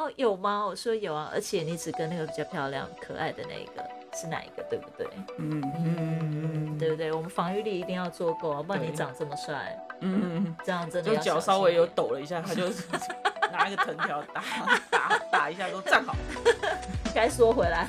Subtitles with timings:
[0.00, 0.64] 哦，有吗？
[0.66, 3.84] 我说有啊，而且你只跟那个比较漂亮、可爱的那一个
[4.18, 5.06] 是哪一个，对不对？
[5.38, 7.12] 嗯嗯对不对？
[7.12, 12.68] 我们防御力一定要做够啊，不然你对长这么帅，嗯，这样真的 就脚稍微有抖了一下，他就
[13.52, 14.42] 拿一个藤条打
[14.90, 16.16] 打打一下，说站好。
[17.14, 17.88] 该说回来。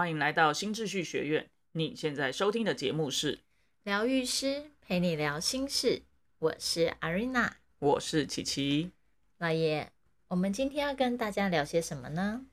[0.00, 1.50] 欢迎来到新秩序学院。
[1.72, 3.40] 你现在收听的节目是，
[3.82, 6.04] 疗愈师陪你聊心事，
[6.38, 8.92] 我是 Arena 我是琪琪。
[9.36, 9.92] 老爷。
[10.28, 12.46] 我们今天要跟大家聊些什么呢？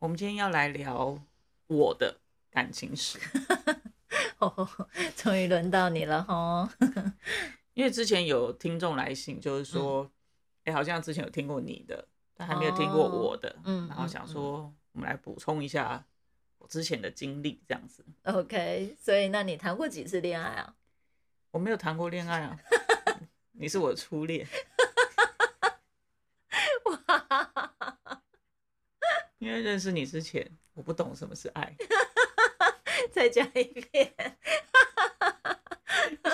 [0.00, 1.16] 我们今天要来聊
[1.68, 2.18] 我的
[2.50, 3.20] 感情史，
[4.40, 4.68] 哦，
[5.14, 6.68] 终于轮到你了吼。
[7.74, 10.10] 因为之前有听众来信，就是说，
[10.64, 16.04] 哎、好像之前有听过你的，但还没有听过我的，嗯然后想说我们来补充一下
[16.58, 18.04] 我之前的经历，这样子。
[18.24, 20.74] OK，所以那你谈过几次恋爱啊？
[21.50, 22.58] 我没有谈过恋爱啊，
[23.52, 24.46] 你是我的初恋，
[26.84, 27.72] 哇。
[29.38, 31.74] 因为认识你之前，我不懂什么是爱，
[33.12, 34.12] 再讲一遍，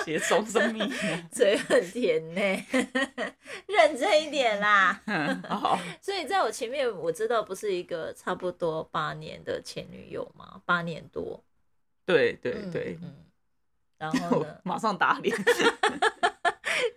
[0.05, 0.87] 写松生命。
[1.33, 2.65] 嘴很甜呢，
[3.67, 5.01] 认真一点啦。
[5.99, 10.61] 所以在我前面，我知道不是一个差不多八年的前女友吗？
[10.63, 11.43] 八年多。
[12.05, 13.15] 对对嗯对，嗯。
[13.97, 14.45] 然后？
[14.63, 15.35] 马上打脸。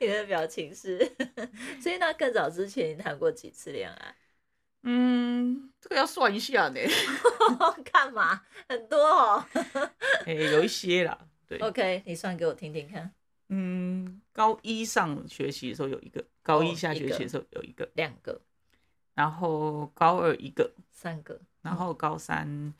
[0.00, 0.98] 你的表情是，
[1.80, 4.14] 所以那更早之前你谈过几次恋爱？
[4.82, 6.80] 嗯，这个要算一下呢。
[7.90, 8.42] 干嘛？
[8.68, 9.44] 很多哦。
[10.26, 13.10] 哎、有一些啦，对，OK，你算给我听听看。
[13.48, 18.38] 嗯，高一上学期的时候有一个，高一下学期的时候有一个，两个、
[19.14, 22.74] 然后高二一个，三个，然后高三，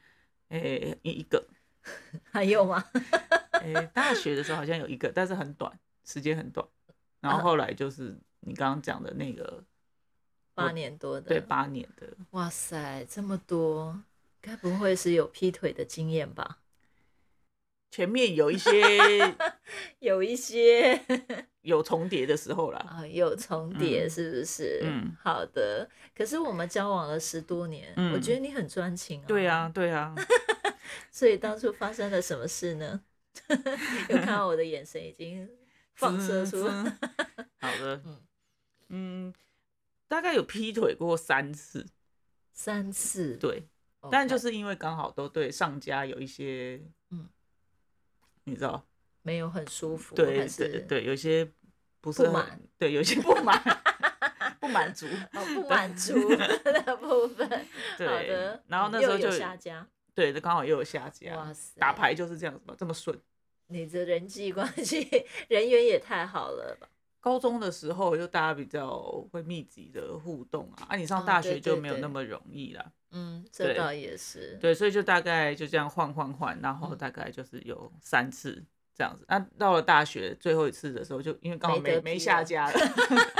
[0.48, 1.42] 诶、一一个，
[2.30, 2.84] 还有吗？
[3.64, 6.68] 诶、大学的时候好像有一个，但是很短，时间很短。
[7.20, 9.64] 然后后来就是你刚刚讲的那个，
[10.54, 11.26] 八年多的。
[11.28, 14.02] 对，八年的，哇塞，这么多，
[14.42, 16.60] 该不会是有劈腿的经验吧？
[17.90, 18.70] 前面有一些
[20.00, 21.00] 有一些
[21.62, 22.78] 有重叠的时候啦。
[22.80, 24.80] 啊，有重叠，嗯是不是？
[24.84, 25.88] 嗯，好的。
[26.14, 29.24] 可是我们交往了十多年，嗯我觉得你很专情啊。
[29.26, 30.14] 对啊，，对啊，
[31.10, 33.02] 所以当初发生了什么事呢？
[34.08, 35.48] 有看到我的眼神已经
[35.94, 38.20] 放射出好的嗯，
[38.88, 39.34] 嗯，
[40.08, 41.86] 大概有劈腿过三次，
[42.52, 43.68] 三次，对
[44.10, 47.28] 但就是因为刚好都对上家有一些，嗯
[48.48, 48.84] 你知道，
[49.22, 51.50] 没有很舒服，对对对，有些
[52.00, 53.60] 不是满，对，有些 不满，
[54.60, 56.14] 不满足， 哦不满足
[56.64, 57.48] 的部分。
[57.48, 57.64] 好
[57.98, 63.18] 对的，，然后那时候就下家，对，刚好又有下家哇，塞，打牌就是这样子嘛，这么顺。
[63.68, 65.06] 你的人际关系
[65.48, 66.88] 人缘也太好了吧？
[67.20, 68.98] 高中的时候就大家比较
[69.30, 72.92] 会密集的互动啊，啊，你上哦大学就没有那么容易啦。
[73.10, 74.58] 嗯，这对倒也是。
[74.60, 78.62] 对，所以就大概就这样换换换，然后嗯大概就是有三次
[78.94, 79.24] 这样子。
[79.28, 82.78] 那、到了大学最后一次的时候，就因为刚好没没下家了，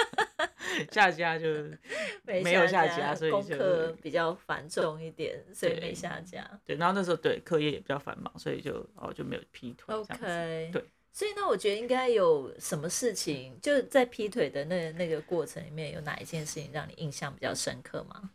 [0.91, 1.47] 下家就
[2.25, 6.49] 没有下家，所以功就课比较繁重一点，所以对没下家。
[6.65, 6.77] 对。
[6.77, 10.15] 然后那时候对课业也比较繁忙，所以就哦就没有劈腿这样子。
[10.25, 10.85] OK，对。
[11.11, 18.31] 所以呢，我觉得应该有什么事情，就是在劈腿的那那个过程里面，有哪一件事情让你印象比较深刻吗？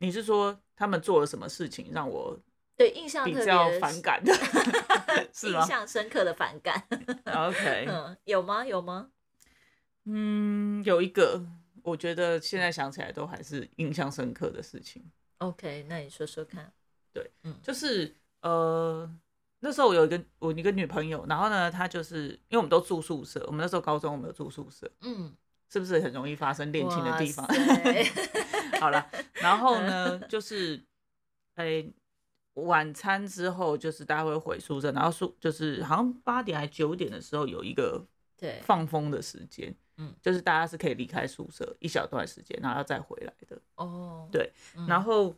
[0.00, 2.38] 你是说他们做了什么事情让我
[2.76, 4.32] 对，印象比较反感的？
[5.32, 6.82] 是吗印象深刻的反感。
[7.28, 8.64] OK，嗯，有吗？
[8.64, 9.10] 有吗？
[10.06, 11.44] 嗯，有一个
[11.82, 15.04] 我觉得现在想起来都还是印象深刻的事情。
[15.38, 16.72] OK，那你说说看。
[17.12, 19.08] 对，嗯就是呃，
[19.58, 25.36] 那时候我有一个我一个女朋友，然后呢，她就是因为我们都住宿舍，我们那时候高中我们有住宿舍，嗯，
[25.70, 27.46] 是不是很容易发生恋情的地方
[28.80, 30.82] 好了，然后呢，就是
[31.56, 31.92] 诶、
[32.54, 38.04] 晚餐之后就是大家会回宿舍，然后宿就是好像八点还九点的时候有一个
[38.36, 43.60] 对，放风的时间，嗯就是大家是可以离开宿舍一小段时间，然后要再回来的。
[43.76, 45.34] 哦，对嗯，然后，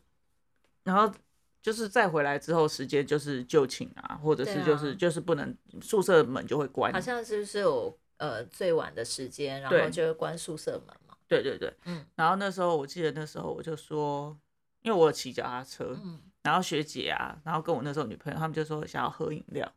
[0.85, 1.13] 然后
[1.61, 7.01] 就是再回来之后，时间就是就寝啊，或者是就是、就是不能宿舍门就会关好。
[7.01, 11.02] 像是不是有呃最晚的时间，然后就会关宿舍门嘛？
[11.41, 12.05] 对对对，嗯。
[12.15, 14.37] 然后那时候我记得那时候我就说，
[14.83, 19.73] 因为我有骑脚踏车，嗯，然后学姐啊，然后跟我那时候女朋友，他们就说想要喝饮料，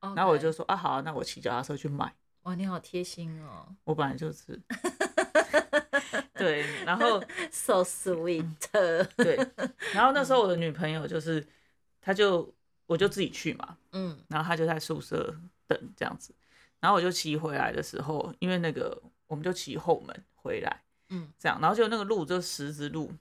[0.00, 2.14] 然然后我就说啊好啊，那我骑脚踏车去买。
[2.42, 3.74] 哇，你好贴心哦。
[3.84, 4.60] 我本来就是，
[6.34, 7.18] 对，然后
[7.50, 8.46] so sweet，
[9.16, 9.36] 对，
[9.94, 11.44] 然后那时候我的女朋友就是，
[12.00, 12.54] 她就
[12.86, 14.16] 我就自己去嘛，嗯。
[14.28, 15.34] 然后她就在宿舍
[15.66, 16.34] 等这样子，
[16.80, 20.82] 然后我就骑回来的时候，因为那个我们就骑后门回来，
[21.14, 23.12] 嗯，这样，然后就那个路就十字路，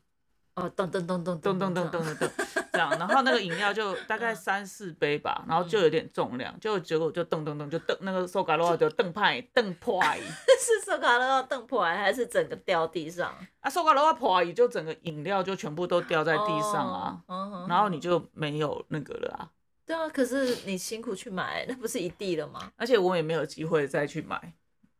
[0.56, 2.30] 哦，咚咚咚咚噔噔噔噔噔噔，
[2.72, 13.36] 这样，然后那个饮料就大概三四杯吧，然后就有点重量，就结果就咚咚咚就噔那个手卡罗就蹬派蹬 派，是手卡乐蹬破来，还是整个掉地上？
[13.60, 17.22] 啊手嘎罗破就整个饮料就全部都掉在地上啊，
[17.70, 19.50] 然后你就没有那个了啊，
[19.86, 22.72] 对啊，可是你辛苦去买，那不是一地了吗？
[22.76, 24.54] 而且我也没有机会再去买，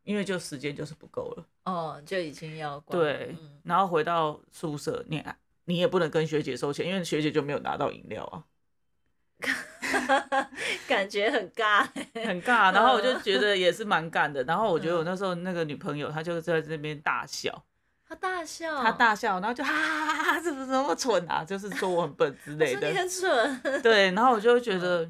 [0.04, 1.44] 因为就时间就是不够了。
[1.64, 5.22] 哦，就已经要关对嗯，然后回到宿舍，你
[5.64, 8.44] 你也不能跟学姐收钱，因为学姐就没有拿到饮料啊，
[10.86, 12.26] 感觉很尬欸。
[12.26, 12.72] 很尬。
[12.72, 14.44] 然后我就觉得也是蛮尬的。
[14.44, 17.64] 然后我觉得我那时候那个女朋友，她就在这边大笑，
[18.06, 21.42] 她大笑，她大笑，然后就哈哈哈哈，怎么这么蠢啊？
[21.42, 22.80] 就是说我很笨之类的。
[22.80, 23.82] 说你很蠢。
[23.82, 25.08] 对，然后我就会觉得，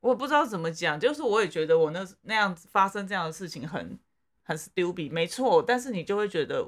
[0.00, 3.98] 我不知道怎么讲，就是我也觉得我那那样子发生这样的事情很
[4.42, 5.62] 很 stupid，没错。
[5.62, 6.64] 但是你就会觉得，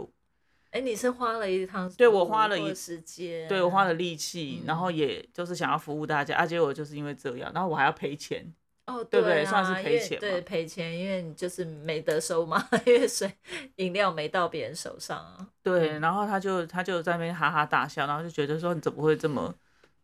[0.71, 8.53] 哎，你是花了一趟，对我花了一时间，对我花了力气，嗯然后也就是想要服务大家，啊，结果就是因为这样，然后我还要赔钱。
[8.87, 13.33] 哦，对不对啊算是赔钱对，赔钱，因为你就是没得收嘛， 因为水
[13.77, 15.47] 饮料没到别人手上啊。
[15.63, 19.55] 对，然后他就他就在那边哈哈大笑，然后就觉得说你怎么会这么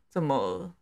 [0.09, 0.75] 这么嗯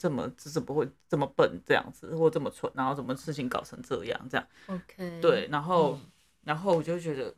[0.00, 6.10] 这么怎么会这么笨这样子，或这么蠢，然后怎么事情搞成这样这样？OK，对，然后、嗯
[6.42, 7.34] 然后我就觉得，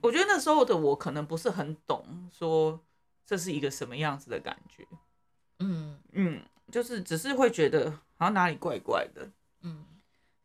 [0.00, 2.80] 我觉得那时候的我可能不是很懂说
[3.26, 4.82] 这是一个什么样子的感觉，
[5.58, 6.42] 嗯嗯，
[6.72, 9.84] 就是只是会觉得好像哪里怪怪的，嗯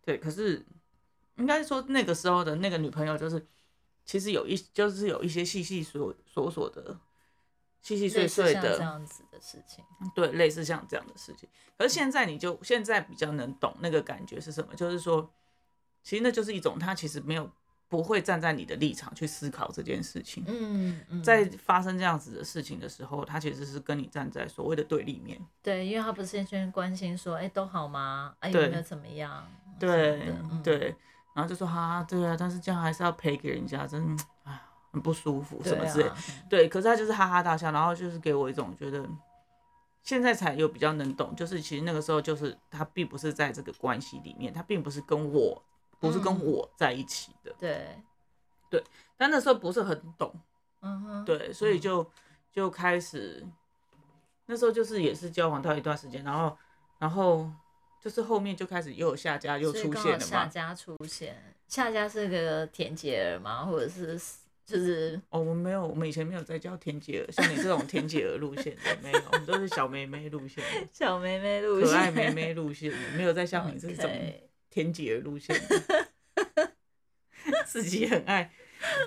[0.03, 0.65] 对，可是
[1.37, 3.47] 应该说那个时候的那个女朋友，就是
[4.03, 6.99] 其实有一就是有一些细细琐琐琐的、
[7.97, 9.83] 细细碎碎的这，样子的事情。
[10.13, 11.47] 对，类似像这样的事情。
[11.77, 15.31] 可是现在你就现在比较能懂那个感觉是什么，就是说，
[16.03, 17.49] 其实那就是一种他其实没有
[17.87, 20.43] 不会站在你的立场去思考这件事情。
[20.47, 25.39] 嗯嗯，在发生这样子的事情的时候，他其实是跟你站在所谓的对立面。
[25.63, 28.35] 对，因为他不是先关心说，哎，都好吗？
[28.39, 29.47] 哎，有没有怎么样？
[29.79, 30.31] 对
[30.61, 30.95] 对，
[31.33, 34.38] 然后就说哈，对啊，但是这样还是要赔给人家，真的哎
[34.91, 36.09] 很不舒服什么之类的。
[36.09, 36.17] 对啊
[36.49, 39.07] 对，可是他就是哈哈大笑，然后就是给我一种觉得，
[40.01, 45.61] 现在才有比较能懂，就是其实那个时候就是他并不是在这个关系里面，他并不是跟我，
[45.99, 48.01] 不是跟嗯我在一起的，对，
[48.69, 48.83] 对
[49.17, 50.33] 但那时候不是很懂，
[50.81, 52.09] 嗯哼，对，所以就
[52.51, 53.45] 就开始，
[54.47, 56.57] 那时候就是也是交往到一段时间，然后
[56.97, 57.47] 然后
[58.01, 63.65] 就是后面就开始又有下家又出现了嘛，下家出现，下家是个田姐儿吗？
[63.65, 64.17] 或者是
[64.69, 70.63] 就是哦，我们没有，我们以前没有在教田姐儿，像你这种田姐儿路线的没有，我们都是小妹妹路线。
[70.93, 74.11] 小妹妹路线可，爱妹妹路线，没有在像你这种
[74.69, 76.71] 天姐儿路线的，
[77.65, 78.53] 自己很爱，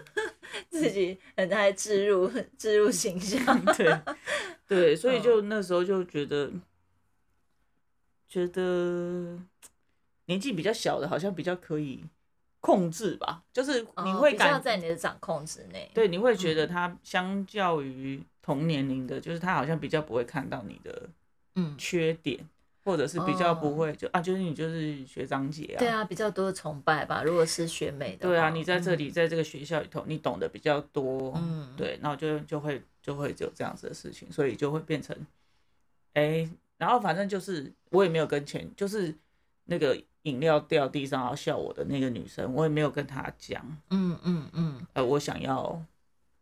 [0.69, 3.65] 自己很爱植入植入形象。
[3.77, 4.01] 对
[4.67, 6.51] 对，所以嗯就那时候就觉得，
[8.29, 9.39] 觉得
[10.27, 12.05] 年纪比较小的，好像比较可以
[12.63, 15.91] 控制吧，就是你哦会感，在你的掌控之内。
[15.93, 16.69] 对，你会觉得嗯。
[16.69, 21.11] 他相较于同年龄的，就是他好像比较不会看到你的
[21.57, 22.39] 嗯，缺点，
[22.85, 23.75] 或者是比较不哦。
[23.75, 27.25] 会就啊，就是你就是学长姐啊，对啊，比较多的崇拜吧。
[27.25, 35.17] 如果是学妹的话，对啊，你在这里，在这个学校里头，你懂得比较多，嗯，对，然后就就会就会有这样子的事情，所以就会变成，
[36.15, 36.49] 哎、
[36.79, 39.13] 然后反正就是我也没有跟前，就是
[39.65, 45.83] 那个饮料掉地上然后笑我的那个女生，我也没有跟她讲，嗯嗯嗯，呃，我想要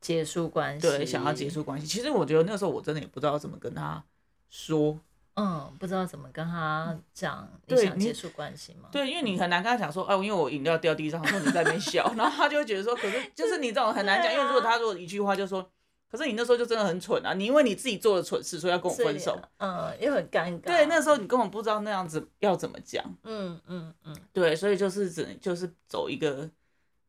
[0.01, 1.87] 结束关系，对想要结，束关系。
[1.87, 4.03] 其实我觉得那时候我真的也不知道怎么跟她
[4.49, 4.99] 说，
[5.35, 8.89] 嗯，不知道怎么跟她讲你想结束关系吗？
[8.93, 15.69] 对，因为你很难跟她讲说，哦、因为我饮料掉地上，说你在那边笑， 然后她就会觉得说，可是就是你这种很难讲，啊因为如果她如果一句话就说。
[16.11, 17.33] 可是你那时候就真的很蠢啊！
[17.35, 19.41] 你因为你自己做了蠢事，所以要跟我分手。
[19.59, 20.63] 嗯，又很尴尬。
[20.63, 23.05] 对，那时候你根本不知道那样子要怎么讲。
[23.23, 26.51] 嗯嗯嗯，对，所以就是只能就是走一个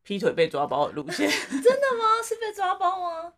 [0.02, 1.28] 劈腿被抓包的路线。
[1.50, 2.22] 真的吗？
[2.22, 3.32] 是被抓包吗？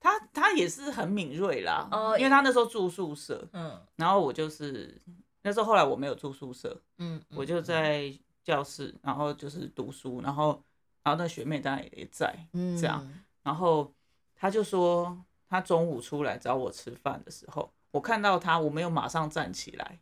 [0.00, 5.00] 他他也是很敏锐啦，哦因为他那时候住宿舍，嗯然后我就是
[5.42, 8.12] 那时候后来我没有住宿舍，嗯，嗯我就在
[8.44, 10.62] 教室，然后就是读书，然后
[11.02, 13.04] 然后那学妹当然也在，嗯这样
[13.42, 13.92] 然后
[14.36, 19.98] 他就说他中午出来找我吃饭的时候，我看到他，我没有马上站起来。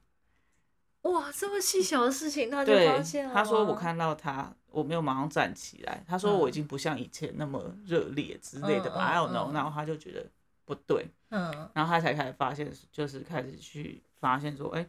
[1.03, 6.03] 哇，这么细小的事情他就对发现了，他说我，看到他，我没有马上站起来。
[6.09, 9.51] 他说我已经不像以前那么热烈之类的吧、嗯 i 嗯 don't know。
[9.51, 10.27] 嗯然后他就觉得
[10.65, 14.89] 不对，嗯然后他才开始发现，就是开始去发现说，哎、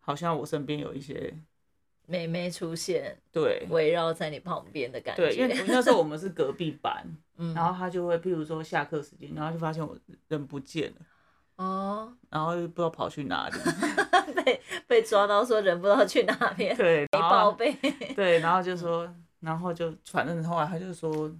[0.00, 1.32] 好像我身边有一些
[2.06, 5.22] 妹妹出现，对围绕在你旁边的感觉。
[5.28, 7.06] 对，因为那时候我们是隔壁班，
[7.44, 13.58] 嗯然后他就会譬如说下课时间，然后就发现我人不见了，哦，然后又不知道跑去哪里，
[14.44, 17.72] 被被抓到说人不知道去哪边， 对，没报备。
[18.14, 21.30] 对，然后就说，然后就反正后来他就说，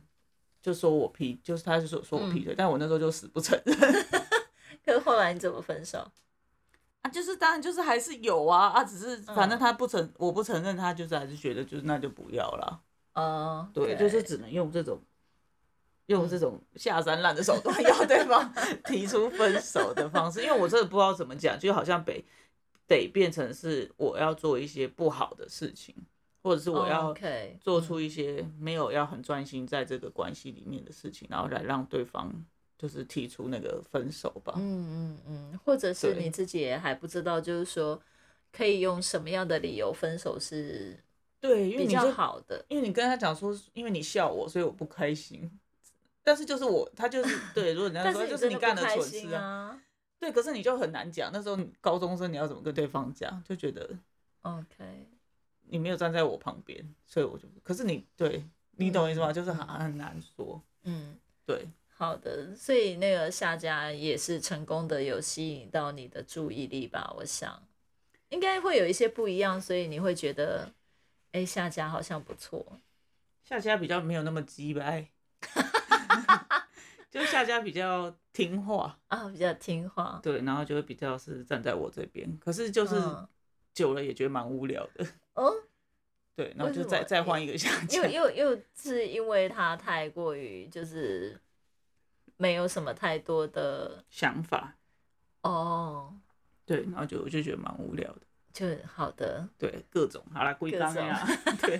[0.61, 3.77] 就说我劈，就是他就说说我劈腿，但我那时候就死不承认。
[4.85, 6.11] 可是后来你怎么分手？
[7.03, 12.81] 啊，就是当然就是还是有啊啊，只是反正嗯他不承，我不承认，他就是还是觉得就是那就不要了，
[13.15, 15.01] 哦，对，就是只能用这种。
[16.07, 18.53] 用这种下三滥的手段要对方
[18.85, 22.25] 提出分手的方式，因为我真的不知道怎么讲，就好像得
[22.87, 25.95] 得变成是我要做一些不好的事情，
[26.43, 27.15] 或者是我要
[27.61, 32.31] 做出一些没有要很专心在这个关系里面的事情，然后来让对方
[32.77, 34.55] 就是提出那个分手吧。
[34.57, 37.99] 嗯嗯嗯，或者是你自己也还不知道，就是说
[38.51, 40.99] 可以用什么样的理由分手是
[41.41, 42.65] 对，因为比较你就好的。
[42.69, 45.51] 因为你跟他讲说，因为你笑我，所以我不开心。
[46.23, 49.83] 但是就是我，他就是 对，如果人家但说就是是你干的蠢事啊，啊。
[50.19, 51.31] 对，可是你就很难讲。
[51.33, 53.89] 那时候你高中生你要怎么跟对方讲，就觉得
[54.43, 55.09] OK，
[55.63, 59.31] 你没有站在我旁边，所以我就，可是你对你懂意思吗？
[59.31, 61.69] 嗯就是很很难说，嗯，对。
[61.95, 67.15] 好的，所以那个下家也是成功的有吸引到你的注意力吧？
[67.19, 67.63] 我想
[68.31, 70.73] 应该会有一些不一样，所以你会觉得，
[71.31, 72.81] 哎，下家好像不错。
[73.45, 75.09] 下家比较没有那么鸡掰，
[77.11, 80.19] 就是夏家比较听话，啊，比较听话。
[80.23, 83.29] 对，然后就会比较是站在我这边，可是就是嗯
[83.75, 85.53] 久了也觉得蛮无聊的，哦，
[86.35, 91.39] 对，然后就再再换一个夏家， 又又又是因为他太过于就是
[92.39, 94.75] 没有什么太多的想法，
[95.43, 96.15] 哦，
[96.65, 98.21] 对，然后就我就觉得蛮无聊的，
[98.55, 101.27] 就好的，对，各种好啦，归各刚呀，
[101.61, 101.79] 对。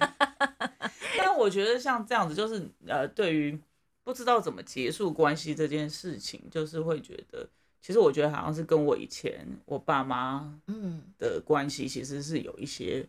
[1.19, 3.59] 但我觉得像这样子，就是呃，对于
[4.05, 7.49] 不知道怎么结束关系这件事情，就是会觉得，
[7.81, 13.07] 其实我觉得好像是跟我以前我爸妈嗯的关系其实是有一些，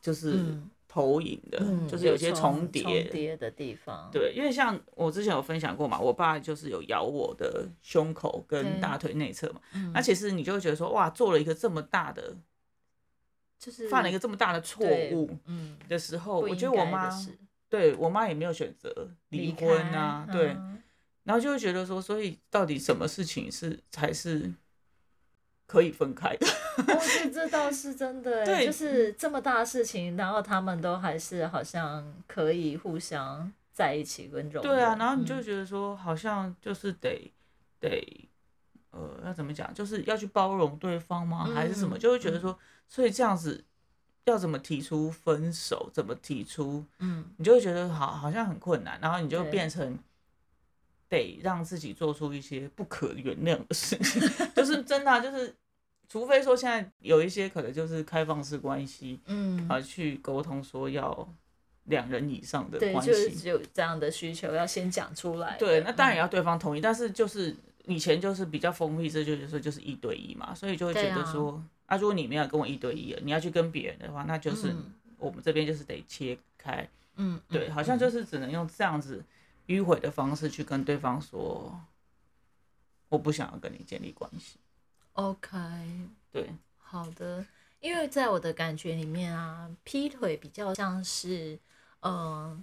[0.00, 2.82] 就是嗯投影的，嗯，就是有些重重叠。
[2.82, 4.08] 重叠的地方。
[4.10, 12.34] 对，因为像我之前有分享过嘛，我爸就是有咬我的胸口跟大腿内侧嘛，嗯，那其实你就会觉得说，哇，做了一个这么大的，
[13.58, 17.36] 就是犯了一个这么大的错误嗯，的时候，我觉得我妈事
[17.76, 20.82] 对我妈也没有选择离婚啊，对，嗯
[21.24, 24.52] 然后就会觉得说，所以到底什么事情是才是
[25.66, 26.46] 可以分开的？
[26.86, 37.32] 哦，这这倒是真的欸，对就是这么大的事情，然后他们都还是好像可以互相在一起跟种对啊，然后你就觉得说，好像就是得
[37.80, 38.30] 得
[38.92, 41.44] 呃，要怎么讲，就是要去包容对方吗？
[41.52, 41.98] 还是什么？
[41.98, 42.56] 嗯就会觉得说，
[42.86, 43.64] 所以这样子
[44.26, 49.98] 要怎么提出分手，怎么提出，嗯你就会觉得好好像很困难，然后你就对变成。
[51.08, 54.20] 得让自己做出一些不可原谅的事情，
[54.56, 55.54] 就是真的啊、就是
[56.08, 61.32] 除非说现在有一些可能就是开放式关系，嗯，啊，去沟通说要
[61.84, 65.58] 两人以上的对，关就是系，有这样的需求要先讲出来的。
[65.60, 67.54] 对，那当然也嗯要对方同意，但是就是
[67.84, 74.92] 以前就是比较封闭，这就是说就是一对一嘛，所以就会觉得说，啊，如果你没有跟我一对一了，你要去跟别人的话，那就是嗯。
[75.18, 79.24] 我们这边就是得切开，嗯，对，嗯好像就是只能用这样子
[79.66, 81.80] 迂回的方式去跟对方说，
[83.08, 84.58] 我不想要跟你建立关系
[85.14, 85.56] ，OK，
[86.30, 87.46] 对，好的，
[87.80, 91.58] 因为在我的感觉里面啊，劈腿比较像是，
[92.00, 92.62] 嗯、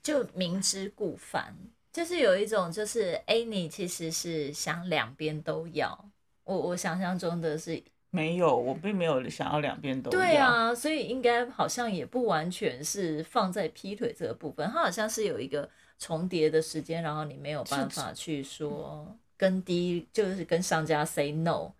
[0.00, 1.52] 就明知故犯，
[1.92, 6.08] 就是有一种就是，哎，你其实是想两边都要。
[6.44, 21.72] 我我想象中的是，没有，我并没有想要两边都对，啊，所以应该好像也不完全是放在劈腿这个部分，它好像是有一个重叠的时间，然后你没有办法去说跟第一就是跟商家 say no，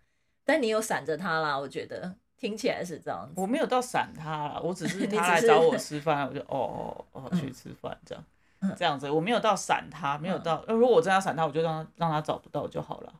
[0.45, 3.41] 但你有闪着他啦，我觉得听起来是这样子。
[3.41, 8.23] 我没有到闪他啦，我只是 他来找我吃饭，我就哦哦哦嗯去吃饭这样，
[8.61, 8.75] 嗯。
[8.77, 10.43] 这样子，我没有到闪他，没有嗯。
[10.43, 13.13] 到，如果我真的要闪他，我就让他让他找不到就好了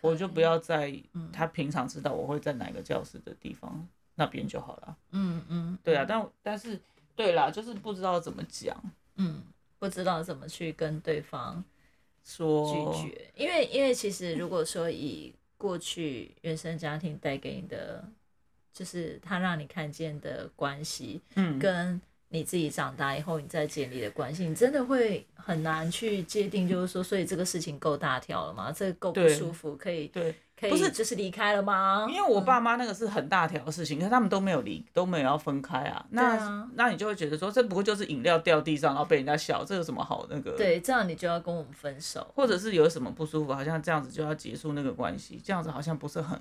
[0.00, 1.30] 我就不要在嗯。
[1.32, 4.96] 他平常知道我会在哪个教室的地方那边就好了。
[5.10, 6.80] 嗯嗯，对啊，但但是
[7.16, 8.76] 对啦，就是不知道怎么讲，
[9.16, 9.42] 嗯，
[9.78, 11.64] 不知道怎么去跟对方
[12.24, 18.06] 说拒绝，因为因为其实如果说以过去原生家庭带给你的，
[18.72, 22.00] 就是他让你看见的关系，嗯，跟
[22.34, 28.72] 你自己长大以后，你再建立的关系，你真的会很难去界定，就是说，所以这个事情够大条了吗？
[28.72, 32.06] 这个够不舒服，可以对，可不是以就是离开了吗？
[32.10, 36.04] 因为我爸妈那个是很大条的事情，可是他们都没有离，都没有要分开啊。
[36.10, 42.26] 那、啊那你就会觉得说，这不过就是饮料掉地上，然后被人家笑，这有什么好那个？，对，这样你就要跟我们分手。
[42.34, 46.40] 或者是有什么不舒服，好像这样子就要结束那个关系，这样子好像不是很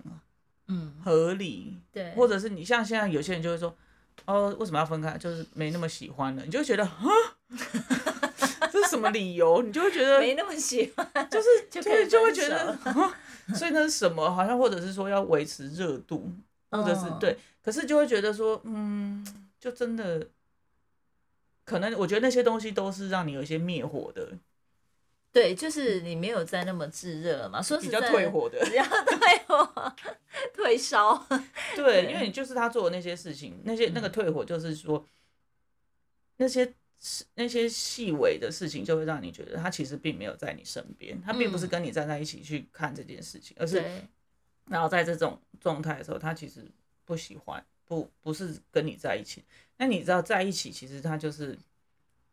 [0.69, 1.77] 嗯，合理。
[1.91, 3.75] 对，或者是你像现在有些人就会说，
[4.25, 5.17] 哦，为什么要分开？
[5.17, 7.03] 就是没那么喜欢了，你就会觉得啊，
[8.71, 9.61] 这是什么理由？
[9.61, 13.13] 你就会觉得 没那么喜欢，就是就可以对，就会觉得，啊
[13.55, 14.31] 所以那是什么？
[14.31, 16.31] 好像或者是说要维持热度，
[16.71, 19.25] 或者是嗯对，可是就会觉得说，嗯，
[19.59, 20.25] 就真的，
[21.65, 24.29] 可能我觉得那些东西都是让你有一些灭火的，
[25.33, 27.59] 对，就是你没有再那么炙热了嘛。
[27.59, 29.95] 说比较退火的比，较退火，
[30.53, 31.27] 退烧。
[31.75, 35.03] 对，因为你就是他做的那些事情，那些那个退火，就是说
[36.37, 36.71] 那些
[37.33, 43.83] 那些细微的事情，就会让你觉得他其实并没有在你身边，他并不是嗯跟你站在一起去看这件事情，而是，
[44.69, 46.63] 然后在这种状态的时候，他其实
[47.05, 49.43] 不喜欢，不不是跟你在一起。
[49.77, 51.57] 那你知道在一起，其实他就是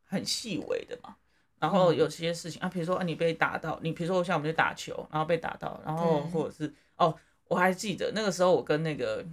[0.04, 1.16] 很细微的嘛。
[1.60, 1.96] 然后嗯。
[1.96, 7.14] 有些事情啊，比如说啊，你被打到，你比如说像我们去打球，然后被打到，然后或者是哦，
[7.44, 9.24] 我还记得那个时候我跟那个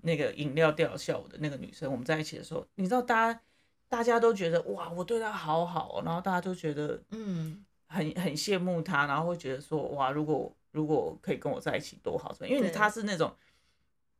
[0.00, 3.40] 那个饮料掉下我的那个女生，我们在一起的时候，你知道大家
[3.88, 13.34] 大家都觉得哇，我对她好好、哦，然后大家都觉得嗯，很很羡慕她，然后会觉得说哇，如果如果可以跟我在一起多好，因为她是那种，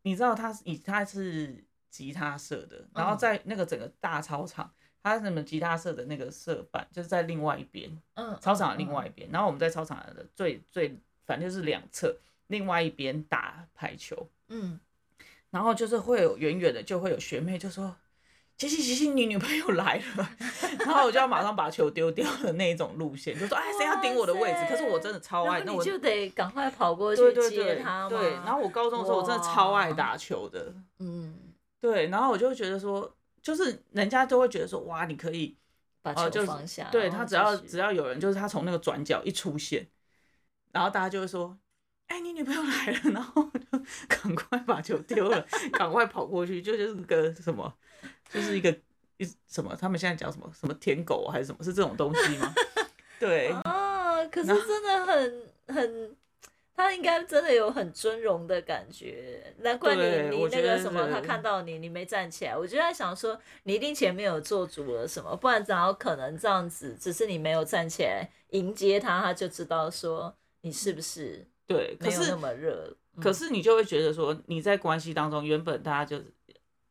[0.03, 3.19] 你知道她是以她是吉他社的，然后嗯。
[3.19, 4.73] 在那个整个大操场，
[5.05, 12.17] 他什么吉他社的那个社办就是在另外一边，嗯，操场的另嗯外一边，然后我们在操场的最最反正就是两侧，
[12.49, 14.81] 另外一边打排球，嗯，
[15.51, 17.95] 然后就是会有远远的就会有学妹就说。
[18.57, 20.31] 琪琪，琪琪，你女朋友来了，
[20.87, 24.65] 然后我就要马上把球丢掉的那一种路线，就说哎，谁要顶我的位置？
[24.71, 27.21] 可是我真的超爱，那我就得赶快跑过去
[27.51, 28.11] 接他嘛。
[28.11, 28.31] 对。
[28.35, 31.35] 然后我高中的时候，我真的超爱打球的，嗯，
[31.81, 32.07] 对。
[32.11, 33.13] 然后我就觉得说，
[33.45, 35.55] 就是人家都会觉得说，哇，你可以，
[36.01, 36.89] 把球放下。
[36.91, 39.87] 对他只要只要有人，就是他从那个转角一出现，
[40.73, 41.55] 然后大家就会说，
[42.07, 43.79] 哎，你女朋友来了，然后就
[44.09, 47.71] 赶快把球丢了， 赶快跑过去，就就是个什么，
[48.31, 48.75] 就是一个
[49.19, 52.51] 一什么，他们现在讲什么什么舔狗还是什么，是这种东西吗？
[53.21, 56.17] 对，啊， 可是真的很很，
[56.77, 66.97] 他应该真的有很尊荣的感觉，难怪你你那个什么，他看到你你没站起来，我就在想说，你一定前面有做足了什么，不然怎么可能这样子？
[67.01, 72.97] 只是你没有站起来迎接他，他就知道说你是不是对，没有那么热。
[73.21, 76.25] 可嗯是你就会觉得说，你在关系当中，原本大家就是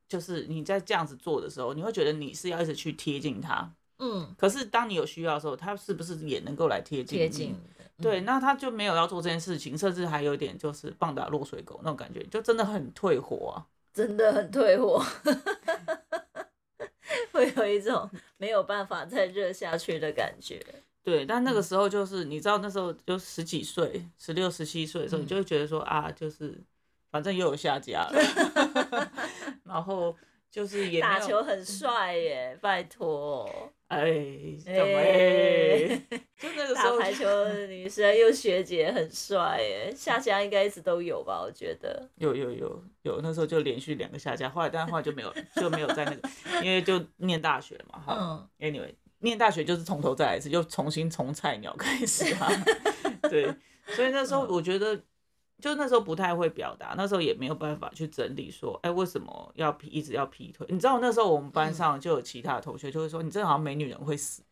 [0.08, 3.70] 就是你在这样子做的时候，你会觉得你是要一直去贴近他。
[4.00, 7.18] 嗯可是当你有需要的时候，他是不是也能够来贴近？
[7.18, 7.56] 贴近。
[7.98, 8.26] 的，对，嗯。
[8.26, 13.66] 那他就没有要做这件事情，甚至还有点就是棒打落水狗那种感觉，就真的很退火啊。
[13.94, 15.04] 真的很退火，
[17.32, 20.60] 会有一种没有办法再热下去的感觉。
[21.04, 21.54] 对，但那嗯。
[21.54, 25.28] 个时候就是你知道，那时候就十几岁、十六、十七岁的时候，你嗯。
[25.28, 26.60] 就会觉得说啊，就是
[27.12, 28.14] 反正又有下家了
[29.64, 30.16] 然后
[30.54, 33.50] 就是也打球很帅耶，拜托。
[33.88, 34.06] 哎，
[34.64, 36.20] 怎么哎哎？
[36.38, 41.42] 就那个时候打排球的女生又学姐很帅耶，下家应该一直都有吧？
[41.42, 42.08] 我觉得。
[42.18, 46.30] 有有有有，那时候就连续两个下架，后来但是后来就没有就没有在那个，
[46.64, 48.16] 因为就念大学嘛，哈。
[48.20, 52.48] 嗯 Anyway，念大学就是从头再来一次，就重新从菜鸟开始啊。
[53.28, 53.52] 对，
[53.88, 55.02] 所以那时候我觉得，
[55.62, 60.68] 就那时候不太会表达，那时候也没有办法去整理说，哎、为什么要劈，一直要劈腿？
[60.70, 64.44] 你知道那时候我们班上就有其他的同学就会说，你这好像没女人会死，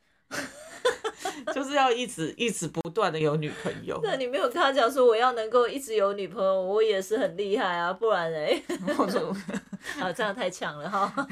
[1.54, 4.00] 就是要一直一直不断的有女朋友。
[4.04, 8.64] 那你没有跟他讲说我要能够一直有女朋友，我也是很厉害啊，不然嘞，
[8.98, 9.36] 我说
[10.00, 11.28] 啊这样太强了哈。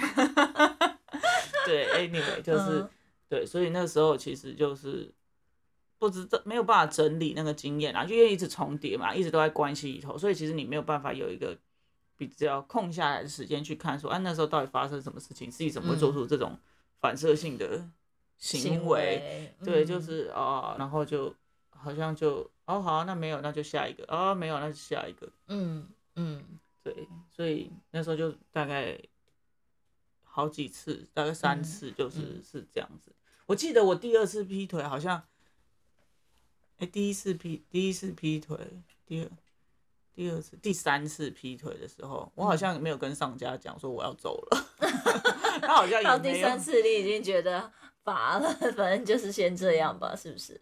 [1.66, 2.90] 对，anyway 就是、嗯
[3.30, 5.10] 对，所以那时候其实就是
[6.00, 11.56] 不知道没有办法整理那个经验啊，因为一直重叠嘛，一直都在关系里头，所以其实你没有办法有一个
[12.16, 16.58] 比较空下来的时间去看说，啊那时候到底发生什么事情，自己怎么会做出这种
[17.00, 17.86] 反射性的
[18.38, 19.54] 行为？
[19.64, 21.36] 对，就嗯是啊、然后就
[21.70, 25.30] 好像就哦好啊、那没有，那就下一个啊、没有，那就下一个。
[25.48, 26.44] 嗯嗯
[26.82, 28.98] 对，所以那时候就大概
[30.24, 33.12] 好几次，大概三嗯次，就是、嗯是这样子。
[33.46, 35.22] 我记得我第二次劈腿好像，
[36.80, 38.58] 哎、第一次劈第一次劈腿，
[39.06, 39.30] 第二
[40.16, 44.66] 第二次、第三次劈腿的时候，我好像没有跟上家讲说我要走了，
[45.62, 46.58] 他好像也到第三。
[46.58, 47.72] 次你已经觉得
[48.04, 50.60] 乏了，反正就是先这样吧，是不是？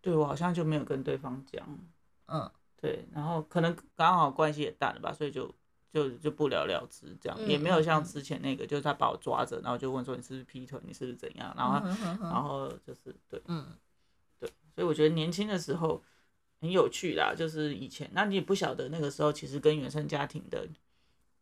[0.00, 1.78] 对我好像就没有跟对方讲，
[2.26, 2.50] 嗯
[2.80, 5.52] 对，然后可能刚好关系也淡了吧，所以就
[5.92, 11.86] 就就不了了之，这样、嗯也没有像之前那个，就是他把我抓着，然后就问说你是不是劈腿，你是不是怎样，然后
[12.22, 13.74] 然后就是对嗯对，
[14.78, 16.00] 所以我觉得年轻的时候
[16.60, 20.68] 很有趣啦，就是以前，那你也不晓得那个时候其实跟原生家庭的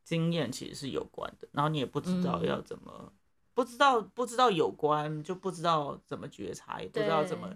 [0.04, 3.12] 经验其实是有关的，然后你也不知道嗯要怎么，
[3.52, 7.54] 不知道不知道有关，就不知道怎么觉察，也不知道怎么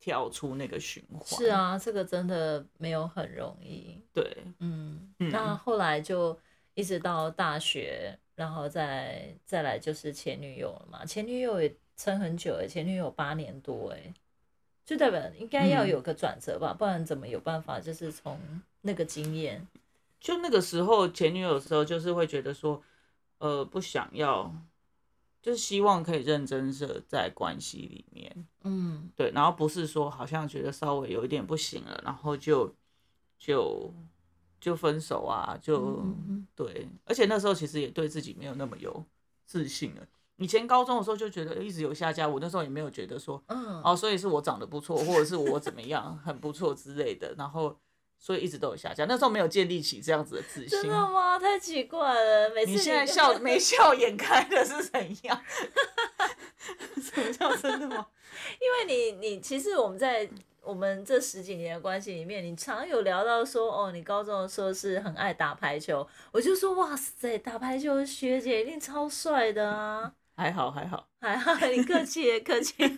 [0.00, 1.38] 跳出那个循环。
[1.38, 4.02] 是，啊，这个真的没有很容易。
[4.12, 4.24] 对，
[4.58, 6.36] 嗯，嗯那后来就
[6.74, 11.04] 一直到大学，然后再再来就是前女友了嘛。
[11.04, 14.12] 前女友也撑很久哎，前女友八年多哎，
[14.92, 15.88] 就代表应该要嗯。
[15.88, 18.38] 有个转折吧，不然怎么有办法就是从
[18.82, 19.66] 那个经验，
[20.20, 22.82] 就那个时候前女友的时候，就是会觉得说，
[23.38, 24.54] 呃，不想要，
[25.40, 29.10] 就是希望可以认真的在关系里面，嗯。
[29.16, 32.74] 对，然后不是说好像觉得稍微有一点不行了，然后就
[33.38, 33.94] 就
[34.60, 36.04] 就分手啊，就、
[36.54, 39.02] 对，而且那时候其实也对自己没有那么有
[39.46, 40.06] 自信了。
[40.42, 47.76] 以前高中的时候就觉得一直有下家，我那时候也没有觉得说，嗯哦，所以是我长得不错，或者是我怎么样很不错之类的，然后
[48.18, 49.04] 所以一直都有下架。
[49.04, 50.90] 那时候没有建立起这样子的自信真。
[50.90, 51.38] 的吗？
[51.38, 55.40] 太奇怪了，每次你现在笑 没笑眼开的是怎样？
[57.00, 58.06] 什么叫真的吗？
[58.60, 60.28] 因为你你其实我们在
[60.62, 70.12] 我们这十几年的关系里面，你常有聊到说，哦，你高中的时候是很爱打排球，我就说，哇塞，打排球的学姐一定超帅的啊！
[70.34, 72.74] 还好还好，还好，你客气客气。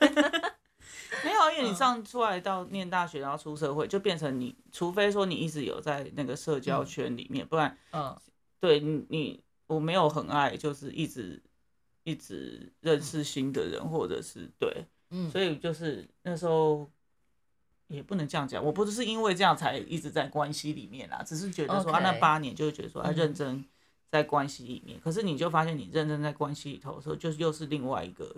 [1.25, 1.75] 没有，因为你嗯。
[1.75, 6.87] 上出来到念大学，然后出社会，就变成你，除非说你一直有在那个社交嗯。
[6.87, 8.17] 圈里面，不然嗯。
[8.61, 11.43] 对你你我没有很爱，就是一直
[12.03, 16.91] 一直认识新的人，或者是对，嗯，所以就是那时候
[17.89, 23.17] 也不能这样讲，我不是因为这样才一直在关系里面啦，只是觉得说啊那八年就是觉得说啊嗯。
[23.17, 23.65] 认真
[24.15, 28.33] 在关系里面，可是你就发现你认真在关系里头的时候，就是又是另外一个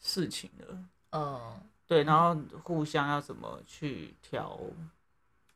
[0.00, 0.78] 事情了。
[1.10, 4.58] 嗯，对，然后互相要怎么去调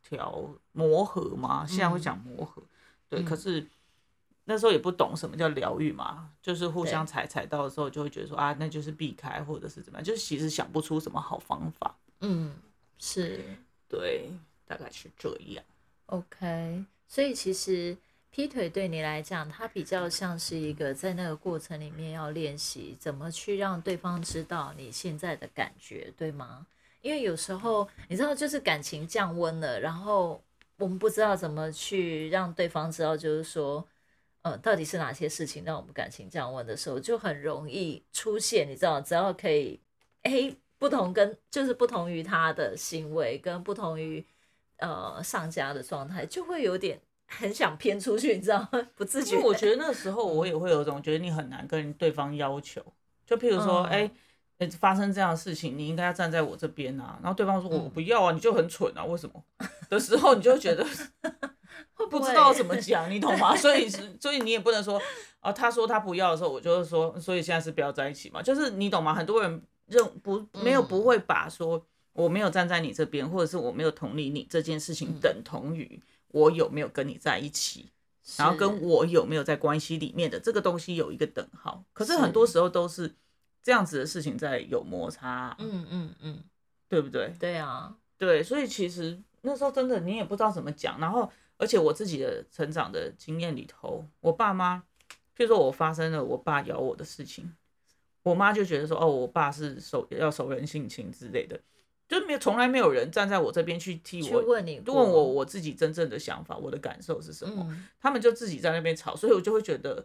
[0.07, 1.65] 调磨合嘛？
[1.65, 2.61] 现在会讲磨合，
[3.09, 3.67] 对，嗯可是
[4.43, 11.97] 那时候也不懂什么叫疗愈嘛，就是互相踩踩到的时候，就会觉得说啊，那就是避开或者是怎么样，就是其实想不出什么好方法。
[12.19, 12.53] 嗯，
[12.99, 13.43] 是
[13.87, 14.29] 对，
[14.67, 15.65] 大概是这样。
[16.05, 16.85] OK。
[17.07, 17.97] 所以其实
[18.31, 26.67] 劈腿对你来讲，它比较像是一个在那个过程里面要练习怎么去让对方知道你现在的感觉，对吗？
[27.01, 30.43] 因为有时候你知道，就是感情降温了，然后
[30.77, 33.85] 我们不知道怎么去让对方知道，就是说，
[34.43, 39.79] 呃，到底是哪些事情让我们感情降温的时候，就很容易出现，你知道，只要可以，
[40.21, 44.25] 哎，不同跟就是不同于他的行为，跟不同于
[44.77, 48.87] 呃上家的状态，就会有点很想偏出去，你知道吗？
[48.95, 49.35] 不自觉。
[49.35, 52.83] 因为我觉得那时候我也会有一种觉得你很难跟对方要求，
[53.25, 54.11] 就譬如说，嗯哎、欸
[54.77, 57.17] 发生这样的事情，你应该要站在我这边啊。
[57.23, 59.41] 然后对方说：“嗯我不要啊，你就很蠢啊，为什么？”
[59.89, 60.85] 的时候，你就觉得
[61.95, 63.55] 会不知道怎么讲，你懂吗？
[63.55, 63.87] 所以，
[64.19, 65.01] 所以你也不能说
[65.39, 68.41] 啊，他说他不要的时候，我就是说，所以现在是不要在一起嘛。
[68.41, 69.15] 就是你懂吗？
[69.15, 75.97] 很多人认不没有嗯不会把说我没有站在你这边，或者是我没有同理你这件事情嗯等同于
[76.29, 77.91] 我有没有跟你在一起。
[78.37, 83.15] 然后跟我有没有在关系里面的这个东西有一个等号，可是是很多时候都是
[83.63, 86.43] 这样子的事情在有摩擦，嗯嗯嗯，
[86.87, 87.33] 对不对？
[87.39, 94.83] 对啊，对，所以其实那时候真的你也不知道怎么讲，然后而且我自己的成长的经验里头，我爸妈，
[95.35, 97.51] 譬如说我发生了我爸咬我的事情，
[98.21, 101.59] 我妈就觉得说哦，我爸是手要熟人性情之类的，
[102.09, 107.63] 就没有从来没有人站在我这边去替我去问你问我我自己真正的想法，我的感受是什么。
[107.69, 107.87] 嗯。
[108.01, 110.03] 他们就自己在那边吵，所以我就会觉得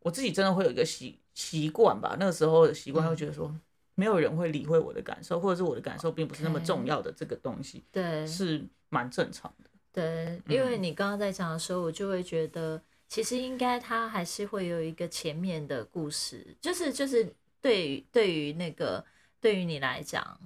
[0.00, 3.08] 我自己真的会有一个习习惯吧，那个时候的习惯嗯。
[3.08, 3.50] 会觉得说，
[3.94, 8.26] 没有人会理会我的感受，或者是我的感受并不是那么重要的这个东西对。
[8.26, 9.70] 是蛮正常的。
[9.90, 10.82] 对，因为嗯。
[10.82, 19.02] 你刚刚在讲的时候，我就会觉得，其实应该他还是会有一个前面的故事，就是就是对于对于那个
[19.40, 20.38] 对于你来讲，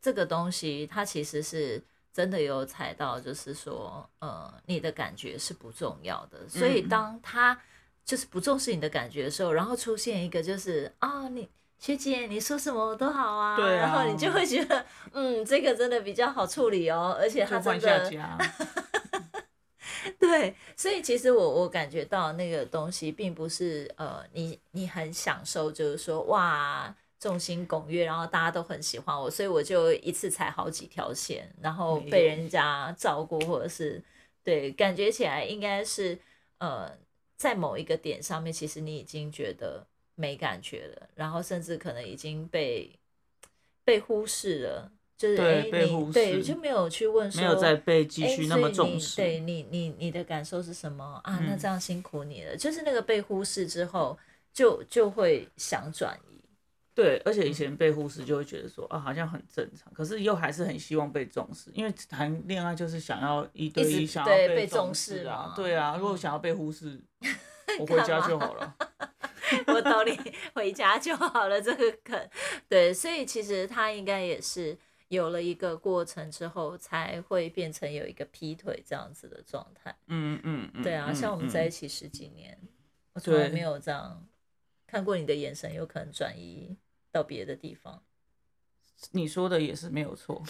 [0.00, 1.82] 这个东西它其实是
[2.12, 7.58] 真的有踩到，就是说，呃，你的感觉是不重要的，所以嗯当他
[8.04, 13.80] 就是不重视你的感觉的时候，然后出现一个就是啊，你学姐你说什么都好啊，对啊。
[13.80, 18.10] 然后你就会觉得，嗯，这个真的比较好处理哦，而且他真的，
[20.18, 34.02] 对，所以其实我我感觉到那个东西并不是呃，你你很享受，就是说哇众星拱月，然后大家都很喜欢我，所以我就一次踩好几条线，然后被人家照顾，或者是
[34.44, 36.18] 对，感觉起来应该是
[36.58, 36.90] 呃，
[37.36, 42.98] 在某一个点上面，其实你已经觉得没感觉了，然后甚至可能已经被
[43.84, 44.92] 被忽视了。
[45.16, 49.16] 就是哎，你对就没有去问说，没有再被继续那么重视。
[49.16, 51.40] 对你，你你的感受是什么啊？
[51.44, 52.56] 那这样辛苦你了。
[52.56, 54.16] 就是那个被忽视之后，
[54.52, 56.37] 就就会想转移。
[56.98, 65.52] 对，而且以前被忽视就会觉得说啊，好像很正常，可是又还是很希望被重视，因为谈恋爱就是想要一对一，想要被重视啊。
[65.54, 67.00] 对啊，如果想要被忽视，
[67.78, 68.74] 我回家就好了。
[69.68, 70.18] 我懂你，
[70.54, 71.62] 回家就好了。
[71.62, 72.28] 这个梗，
[72.68, 74.76] 对，所以其实他应该也是。
[75.08, 79.96] 有了一个过程之后，才会变成有一个劈腿这样子的状态。
[80.08, 82.60] 嗯嗯，对啊，像我们在一起十几年，
[83.14, 84.28] 我从来没有这样
[84.86, 86.76] 看过你的眼神，有可能转移
[87.10, 88.02] 到别的地方。
[89.12, 90.42] 你说的也是没有错，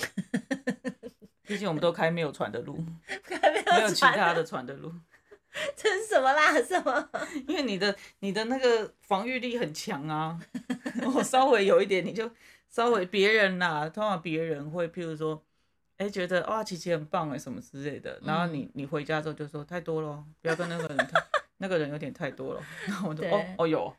[1.42, 2.76] 毕竟我们都开没有船的路，
[3.76, 4.92] 没有其他的船的路。
[5.76, 6.60] 这是什么啦？
[6.62, 7.08] 什么？
[7.46, 10.40] 因为你的你的那个防御力很强啊，
[11.14, 12.30] 我稍微有一点你就。
[12.70, 15.42] 稍微别人呐，通常别人会，譬如说，
[15.96, 18.20] 哎，觉得哇，琪琪很棒哎，什么之类的。
[18.22, 21.08] 然后你你回家之后就说太多了，不要跟那个人，
[21.56, 22.62] 那个人有点太多了。
[22.86, 23.96] 然后我就哦哦有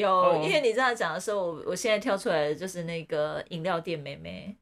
[0.00, 4.56] 有，因为你这样讲的时候，我我现在跳出来的就是那个饮料店妹妹，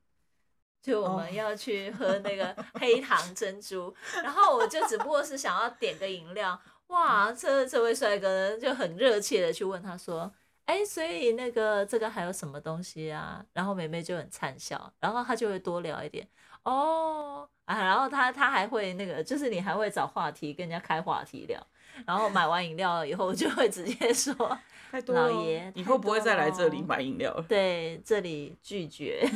[0.81, 10.33] 就我们要去喝那个 黑糖珍珠，然后我就只不过是想要点个饮料，哇，这这位帅哥就很热切的去问他说。
[10.67, 13.45] 哎，所以那个这个还有什么东西啊？
[13.53, 16.27] 然后妹妹就很灿笑，然后她就会多聊一点。
[16.63, 21.61] 哦啊，然后她她还会那个，就是你还会找话题跟人家开话题聊，
[22.07, 24.35] 然后买完饮料以后就会直接说，
[25.09, 27.43] 老爷以后不会再来这里买饮料了。
[27.49, 29.27] 对，这里拒绝。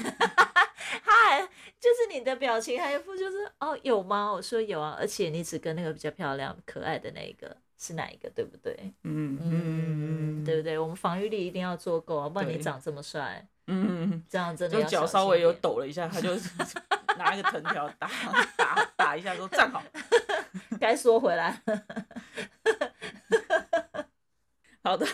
[1.05, 1.40] 他还
[1.79, 4.33] 就是你的表情还一副就是哦有吗？
[4.33, 7.57] 我说有啊，而且你只跟那个比较漂亮可爱的那一个。
[7.81, 8.77] 是哪一个，对不对？
[9.05, 10.77] 嗯嗯，对不对？
[10.77, 14.83] 我们防御力一定要做够啊，不然你长这么帅，嗯，这样真的。
[14.83, 16.35] 就脚稍微有抖了一下，他就
[17.16, 18.11] 拿一个藤条打
[18.57, 19.81] 打打一下，说站好，
[20.79, 21.62] 该说回来。
[24.83, 25.07] 好的，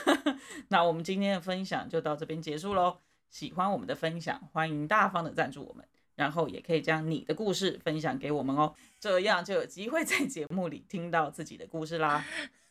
[0.69, 3.01] 那我们今天的分享就到这边结束喽。
[3.31, 5.85] 喜欢我们的分享，欢迎大方的赞助我们。
[6.17, 12.25] 然后也可以将你的故事分享给我们哦，这样就有机会在节目里听到自己的故事啦。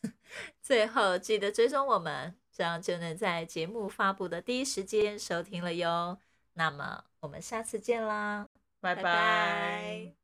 [0.62, 6.18] 最后记得追踪我们，这样就能在节目发布的第一时间收听了哟。
[6.54, 8.48] 那么我们下次见啦，
[8.80, 10.14] 拜拜。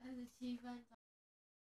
[0.00, 0.95] 二十七分钟。